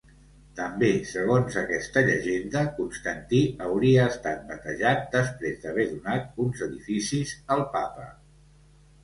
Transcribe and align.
També 0.59 0.87
segons 1.09 1.57
aquesta 1.61 2.01
llegenda, 2.07 2.63
Constantí 2.77 3.41
hauria 3.67 4.07
estat 4.15 4.41
batejat 4.53 5.05
després 5.19 5.61
d'haver 5.67 5.87
donat 5.93 6.43
uns 6.47 6.65
edificis 6.71 7.37
al 7.59 7.65
papa. 7.79 8.11